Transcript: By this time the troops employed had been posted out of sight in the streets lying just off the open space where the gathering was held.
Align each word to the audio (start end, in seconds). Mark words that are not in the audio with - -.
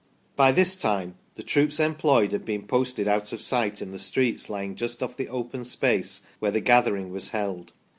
By 0.35 0.51
this 0.51 0.75
time 0.75 1.13
the 1.35 1.43
troops 1.43 1.79
employed 1.79 2.31
had 2.31 2.43
been 2.43 2.65
posted 2.65 3.07
out 3.07 3.31
of 3.33 3.39
sight 3.39 3.83
in 3.83 3.91
the 3.91 3.99
streets 3.99 4.49
lying 4.49 4.73
just 4.73 5.03
off 5.03 5.15
the 5.15 5.29
open 5.29 5.63
space 5.63 6.23
where 6.39 6.49
the 6.49 6.59
gathering 6.59 7.11
was 7.11 7.29
held. 7.29 7.71